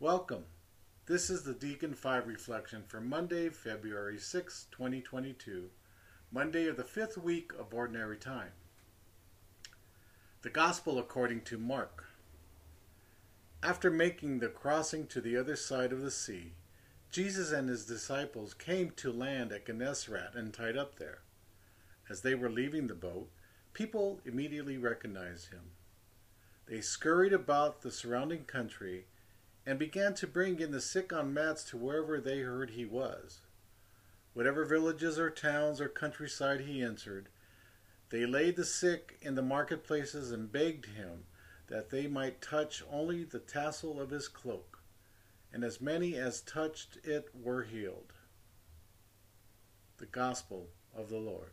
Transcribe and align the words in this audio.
Welcome. 0.00 0.44
This 1.06 1.28
is 1.28 1.42
the 1.42 1.54
Deacon 1.54 1.92
5 1.92 2.28
reflection 2.28 2.84
for 2.86 3.00
Monday, 3.00 3.48
February 3.48 4.16
6, 4.16 4.68
2022, 4.70 5.70
Monday 6.30 6.68
of 6.68 6.76
the 6.76 6.84
fifth 6.84 7.18
week 7.18 7.50
of 7.58 7.74
Ordinary 7.74 8.16
Time. 8.16 8.52
The 10.42 10.50
Gospel 10.50 11.00
according 11.00 11.40
to 11.46 11.58
Mark. 11.58 12.04
After 13.60 13.90
making 13.90 14.38
the 14.38 14.46
crossing 14.46 15.08
to 15.08 15.20
the 15.20 15.36
other 15.36 15.56
side 15.56 15.92
of 15.92 16.00
the 16.00 16.12
sea, 16.12 16.52
Jesus 17.10 17.50
and 17.50 17.68
his 17.68 17.84
disciples 17.84 18.54
came 18.54 18.92
to 18.92 19.10
land 19.10 19.50
at 19.50 19.66
Gennesaret 19.66 20.36
and 20.36 20.54
tied 20.54 20.76
up 20.76 21.00
there. 21.00 21.22
As 22.08 22.20
they 22.20 22.36
were 22.36 22.48
leaving 22.48 22.86
the 22.86 22.94
boat, 22.94 23.30
people 23.72 24.20
immediately 24.24 24.78
recognized 24.78 25.48
him. 25.48 25.72
They 26.66 26.82
scurried 26.82 27.32
about 27.32 27.82
the 27.82 27.90
surrounding 27.90 28.44
country 28.44 29.06
and 29.68 29.78
began 29.78 30.14
to 30.14 30.26
bring 30.26 30.60
in 30.60 30.70
the 30.70 30.80
sick 30.80 31.12
on 31.12 31.34
mats 31.34 31.62
to 31.62 31.76
wherever 31.76 32.18
they 32.18 32.38
heard 32.38 32.70
he 32.70 32.86
was. 32.86 33.42
Whatever 34.32 34.64
villages 34.64 35.18
or 35.18 35.28
towns 35.28 35.78
or 35.78 35.90
countryside 35.90 36.62
he 36.62 36.80
entered, 36.80 37.28
they 38.08 38.24
laid 38.24 38.56
the 38.56 38.64
sick 38.64 39.18
in 39.20 39.34
the 39.34 39.42
marketplaces 39.42 40.32
and 40.32 40.50
begged 40.50 40.86
him 40.86 41.24
that 41.66 41.90
they 41.90 42.06
might 42.06 42.40
touch 42.40 42.82
only 42.90 43.24
the 43.24 43.40
tassel 43.40 44.00
of 44.00 44.08
his 44.08 44.26
cloak, 44.26 44.78
and 45.52 45.62
as 45.62 45.82
many 45.82 46.14
as 46.14 46.40
touched 46.40 46.96
it 47.04 47.28
were 47.34 47.64
healed. 47.64 48.14
The 49.98 50.06
Gospel 50.06 50.68
of 50.96 51.10
the 51.10 51.18
Lord. 51.18 51.52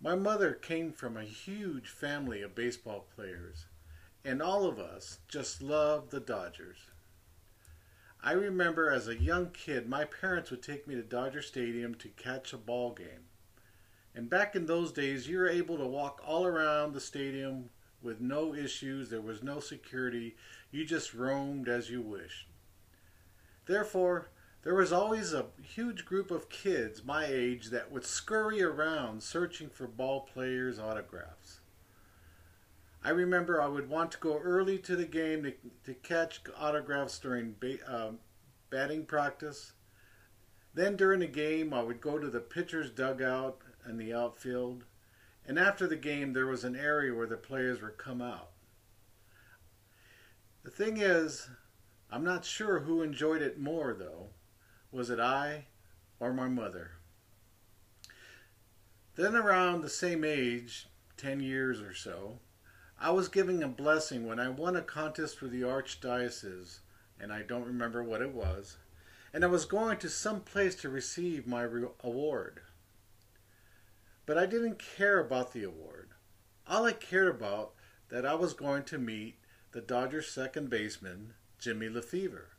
My 0.00 0.14
mother 0.14 0.52
came 0.52 0.92
from 0.92 1.16
a 1.16 1.24
huge 1.24 1.88
family 1.88 2.40
of 2.40 2.54
baseball 2.54 3.08
players, 3.16 3.66
and 4.24 4.42
all 4.42 4.66
of 4.66 4.78
us 4.78 5.18
just 5.28 5.62
loved 5.62 6.10
the 6.10 6.20
Dodgers. 6.20 6.78
I 8.22 8.32
remember 8.32 8.90
as 8.90 9.08
a 9.08 9.16
young 9.16 9.50
kid, 9.50 9.88
my 9.88 10.04
parents 10.04 10.50
would 10.50 10.62
take 10.62 10.86
me 10.86 10.94
to 10.94 11.02
Dodger 11.02 11.40
Stadium 11.40 11.94
to 11.96 12.08
catch 12.08 12.52
a 12.52 12.58
ball 12.58 12.92
game. 12.92 13.28
And 14.14 14.28
back 14.28 14.54
in 14.54 14.66
those 14.66 14.92
days, 14.92 15.28
you 15.28 15.38
were 15.38 15.48
able 15.48 15.78
to 15.78 15.86
walk 15.86 16.20
all 16.26 16.44
around 16.44 16.92
the 16.92 17.00
stadium 17.00 17.70
with 18.02 18.20
no 18.20 18.54
issues. 18.54 19.08
There 19.08 19.20
was 19.20 19.42
no 19.42 19.60
security. 19.60 20.36
You 20.70 20.84
just 20.84 21.14
roamed 21.14 21.68
as 21.68 21.88
you 21.88 22.02
wished. 22.02 22.48
Therefore, 23.66 24.30
there 24.62 24.74
was 24.74 24.92
always 24.92 25.32
a 25.32 25.46
huge 25.62 26.04
group 26.04 26.30
of 26.30 26.50
kids 26.50 27.02
my 27.02 27.24
age 27.24 27.70
that 27.70 27.90
would 27.90 28.04
scurry 28.04 28.62
around 28.62 29.22
searching 29.22 29.70
for 29.70 29.86
ball 29.86 30.20
players' 30.20 30.78
autographs. 30.78 31.60
I 33.02 33.10
remember 33.10 33.60
I 33.60 33.66
would 33.66 33.88
want 33.88 34.12
to 34.12 34.18
go 34.18 34.38
early 34.38 34.78
to 34.78 34.94
the 34.94 35.06
game 35.06 35.42
to, 35.44 35.54
to 35.84 35.94
catch 35.94 36.40
autographs 36.58 37.18
during 37.18 37.54
uh, 37.86 38.10
batting 38.68 39.06
practice. 39.06 39.72
Then 40.74 40.96
during 40.96 41.20
the 41.20 41.26
game, 41.26 41.72
I 41.72 41.82
would 41.82 42.00
go 42.00 42.18
to 42.18 42.28
the 42.28 42.40
pitcher's 42.40 42.90
dugout 42.90 43.62
and 43.84 43.98
the 43.98 44.12
outfield. 44.12 44.84
And 45.46 45.58
after 45.58 45.86
the 45.86 45.96
game, 45.96 46.32
there 46.32 46.46
was 46.46 46.62
an 46.62 46.76
area 46.76 47.14
where 47.14 47.26
the 47.26 47.36
players 47.36 47.80
would 47.80 47.96
come 47.96 48.20
out. 48.20 48.50
The 50.62 50.70
thing 50.70 50.98
is, 50.98 51.48
I'm 52.10 52.22
not 52.22 52.44
sure 52.44 52.80
who 52.80 53.02
enjoyed 53.02 53.40
it 53.40 53.58
more, 53.58 53.94
though. 53.94 54.28
Was 54.92 55.08
it 55.08 55.18
I 55.18 55.66
or 56.20 56.34
my 56.34 56.48
mother? 56.48 56.92
Then, 59.16 59.34
around 59.34 59.80
the 59.80 59.88
same 59.88 60.22
age, 60.22 60.88
10 61.16 61.40
years 61.40 61.80
or 61.80 61.94
so, 61.94 62.40
I 63.02 63.12
was 63.12 63.28
giving 63.28 63.62
a 63.62 63.68
blessing 63.68 64.26
when 64.26 64.38
I 64.38 64.50
won 64.50 64.76
a 64.76 64.82
contest 64.82 65.38
for 65.38 65.46
the 65.46 65.62
Archdiocese, 65.62 66.80
and 67.18 67.32
I 67.32 67.40
don't 67.40 67.64
remember 67.64 68.02
what 68.02 68.20
it 68.20 68.34
was, 68.34 68.76
and 69.32 69.42
I 69.42 69.46
was 69.46 69.64
going 69.64 69.96
to 69.98 70.10
some 70.10 70.40
place 70.40 70.74
to 70.76 70.90
receive 70.90 71.46
my 71.46 71.66
award. 72.04 72.60
But 74.26 74.36
I 74.36 74.44
didn't 74.44 74.78
care 74.78 75.18
about 75.18 75.54
the 75.54 75.64
award. 75.64 76.10
All 76.66 76.84
I 76.84 76.92
cared 76.92 77.34
about 77.34 77.72
that 78.10 78.26
I 78.26 78.34
was 78.34 78.52
going 78.52 78.82
to 78.84 78.98
meet 78.98 79.36
the 79.72 79.80
Dodgers 79.80 80.28
second 80.28 80.68
baseman, 80.68 81.32
Jimmy 81.58 81.88
Lefebvre, 81.88 82.50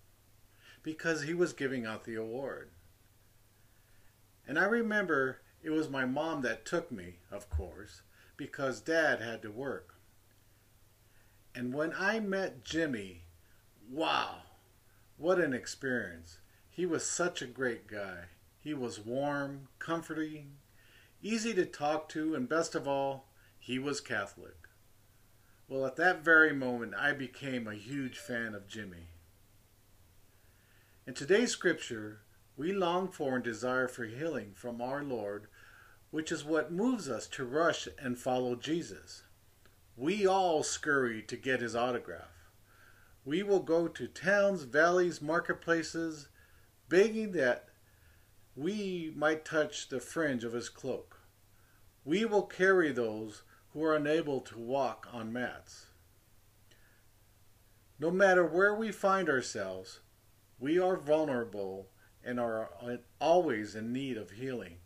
because 0.82 1.22
he 1.22 1.36
was 1.36 1.54
giving 1.54 1.86
out 1.86 2.04
the 2.04 2.16
award. 2.16 2.72
And 4.48 4.58
I 4.58 4.64
remember 4.64 5.42
it 5.62 5.70
was 5.70 5.88
my 5.88 6.06
mom 6.06 6.42
that 6.42 6.66
took 6.66 6.92
me, 6.92 7.18
of 7.30 7.48
course, 7.52 8.02
because 8.38 8.82
dad 8.82 9.22
had 9.22 9.44
to 9.44 9.52
work. 9.52 10.01
And 11.62 11.76
when 11.76 11.94
I 11.96 12.20
met 12.20 12.64
Jimmy, 12.64 13.26
wow, 13.88 14.38
what 15.16 15.40
an 15.40 15.54
experience. 15.54 16.40
He 16.72 16.88
was 16.88 17.06
such 17.06 17.40
a 17.44 17.46
great 17.46 17.86
guy. 17.86 18.30
He 18.60 18.74
was 18.74 19.06
warm, 19.06 19.68
comforting, 19.78 20.54
easy 21.22 21.54
to 21.54 21.68
talk 21.68 22.10
to, 22.10 22.34
and 22.34 22.50
best 22.50 22.74
of 22.74 22.88
all, 22.88 23.28
he 23.60 23.78
was 23.78 24.02
Catholic. 24.02 24.56
Well, 25.68 25.86
at 25.86 25.98
that 25.98 26.24
very 26.24 26.52
moment, 26.52 26.96
I 26.96 27.14
became 27.14 27.68
a 27.68 27.76
huge 27.76 28.18
fan 28.18 28.56
of 28.56 28.68
Jimmy. 28.68 29.10
In 31.06 31.14
today's 31.14 31.52
scripture, 31.52 32.22
we 32.58 32.74
long 32.74 33.08
for 33.08 33.36
and 33.36 33.44
desire 33.44 33.88
for 33.88 34.06
healing 34.06 34.54
from 34.56 34.82
our 34.82 35.04
Lord, 35.04 35.46
which 36.10 36.32
is 36.32 36.44
what 36.44 36.74
moves 36.74 37.08
us 37.08 37.28
to 37.28 37.46
rush 37.46 37.88
and 38.00 38.18
follow 38.18 38.56
Jesus. 38.56 39.26
We 39.96 40.26
all 40.26 40.64
scurry 40.64 41.22
to 41.24 41.36
get 41.36 41.62
his 41.62 41.76
autograph. 41.76 42.50
We 43.24 43.44
will 43.44 43.60
go 43.60 43.88
to 43.88 44.08
towns, 44.08 44.64
valleys, 44.64 45.22
marketplaces, 45.22 46.30
begging 46.90 47.34
that 47.34 47.70
we 48.56 49.14
might 49.16 49.46
touch 49.46 49.90
the 49.90 50.00
fringe 50.00 50.44
of 50.44 50.54
his 50.54 50.70
cloak. 50.70 51.20
We 52.04 52.26
will 52.26 52.44
carry 52.44 52.92
those 52.92 53.44
who 53.74 53.84
are 53.84 53.96
unable 53.96 54.42
to 54.42 54.58
walk 54.58 55.08
on 55.14 55.32
mats. 55.32 55.86
No 58.00 58.10
matter 58.10 58.46
where 58.46 58.74
we 58.74 58.92
find 58.92 59.30
ourselves, 59.30 60.00
we 60.60 60.80
are 60.80 60.98
vulnerable 60.98 61.90
and 62.24 62.40
are 62.40 62.72
always 63.20 63.76
in 63.76 63.94
need 63.94 64.18
of 64.18 64.32
healing. 64.32 64.78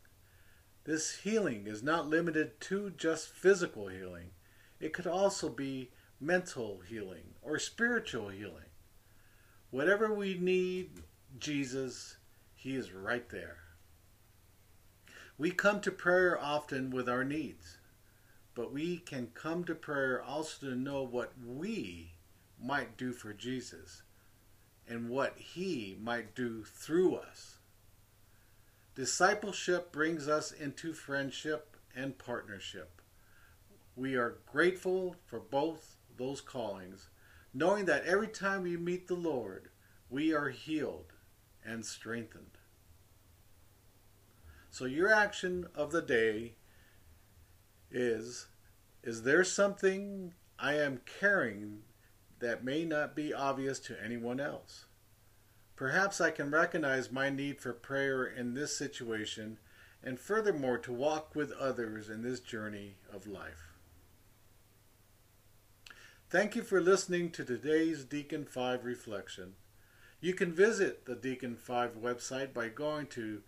This 0.84 1.20
healing 1.20 1.68
is 1.68 1.82
not 1.82 2.10
limited 2.10 2.60
to 2.62 2.92
just 2.92 3.30
physical 3.30 3.88
healing. 3.88 4.32
It 4.80 4.94
could 4.94 5.08
also 5.08 5.50
be 5.50 5.92
mental 6.20 6.82
healing 6.88 7.36
or 7.42 7.60
spiritual 7.60 8.30
healing. 8.30 8.70
Whatever 9.70 10.14
we 10.14 10.38
need, 10.38 11.02
Jesus, 11.40 12.18
He 12.56 12.76
is 12.76 12.92
right 12.92 13.28
there. 13.30 13.58
We 15.38 15.52
come 15.52 15.82
to 15.82 15.92
prayer 15.92 16.40
often 16.40 16.92
with 16.92 17.10
our 17.10 17.24
needs, 17.24 17.78
but 18.54 18.72
we 18.72 18.98
can 18.98 19.28
come 19.34 19.66
to 19.66 19.76
prayer 19.76 20.22
also 20.22 20.68
to 20.68 20.76
know 20.76 21.04
what 21.04 21.34
we 21.46 22.14
might 22.62 22.96
do 22.98 23.12
for 23.12 23.34
Jesus 23.34 24.04
and 24.88 25.10
what 25.10 25.38
He 25.38 25.98
might 26.02 26.36
do 26.36 26.64
through 26.64 27.16
us. 27.16 27.58
Discipleship 28.96 29.92
brings 29.92 30.30
us 30.30 30.54
into 30.54 30.94
friendship 30.94 31.76
and 31.94 32.18
partnership. 32.18 33.02
We 33.96 34.16
are 34.16 34.40
grateful 34.52 35.16
for 35.26 35.40
both 35.40 35.96
those 36.18 36.42
callings, 36.42 37.08
knowing 37.54 37.86
that 37.86 38.04
every 38.06 38.28
time 38.28 38.64
we 38.64 38.76
meet 38.76 39.08
the 39.08 39.16
Lord, 39.16 39.70
we 40.10 40.34
are 40.34 40.50
healed 40.50 41.14
and 41.64 41.86
strengthened. 41.86 42.58
So, 44.70 44.84
your 44.86 45.12
action 45.12 45.68
of 45.74 45.92
the 45.92 46.02
day 46.02 46.56
is 47.90 48.48
Is 49.04 49.24
there 49.24 49.44
something 49.44 50.34
I 50.60 50.74
am 50.74 51.02
carrying 51.20 51.84
that 52.40 52.64
may 52.64 52.84
not 52.84 53.16
be 53.16 53.34
obvious 53.34 53.80
to 53.80 54.04
anyone 54.04 54.42
else? 54.42 54.86
Perhaps 55.76 56.20
I 56.20 56.32
can 56.32 56.52
recognize 56.52 57.12
my 57.12 57.30
need 57.30 57.62
for 57.62 57.72
prayer 57.72 58.26
in 58.26 58.54
this 58.54 58.76
situation 58.78 59.58
and 60.04 60.20
furthermore 60.20 60.78
to 60.80 60.92
walk 60.92 61.36
with 61.36 61.52
others 61.54 62.10
in 62.10 62.22
this 62.22 62.40
journey 62.40 62.96
of 63.14 63.28
life. 63.28 63.75
Thank 66.28 66.56
you 66.56 66.64
for 66.64 66.82
listening 66.82 67.30
to 67.32 67.46
today's 67.46 68.04
Deacon 68.04 68.46
5 68.46 68.84
reflection. 68.84 69.54
You 70.20 70.34
can 70.34 70.52
visit 70.52 71.06
the 71.06 71.14
Deacon 71.14 71.56
5 71.56 71.98
website 72.02 72.52
by 72.52 72.68
going 72.68 73.06
to 73.08 73.44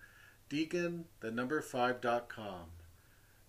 deacon 0.48 1.06
the 1.20 1.32
number 1.32 1.60
5.com. 1.60 2.66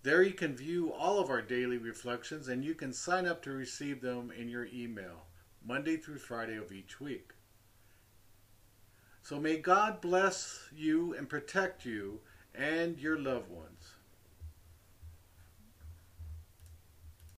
There 0.02 0.22
you 0.22 0.32
can 0.32 0.56
view 0.56 0.94
all 0.94 1.19
of 1.20 1.28
our 1.28 1.42
daily 1.42 1.76
reflections 1.76 2.48
and 2.48 2.64
you 2.64 2.75
can 2.75 2.94
sign 2.94 3.26
up 3.26 3.42
to 3.42 3.50
receive 3.50 4.00
them 4.00 4.32
in 4.34 4.48
your 4.48 4.66
email 4.72 5.26
Monday 5.62 5.98
through 5.98 6.19
Friday 6.19 6.56
of 6.56 6.72
each 6.72 6.98
week. 6.98 7.32
So 9.22 9.38
may 9.38 9.58
God 9.58 10.00
bless 10.00 10.70
you 10.75 11.12
and 11.12 11.28
protect 11.28 11.84
you 11.84 12.20
and 12.54 12.98
your 12.98 13.19
loved 13.19 13.50
ones. 13.50 13.98